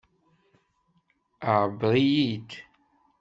[1.53, 2.51] Ԑebber-iyi-id.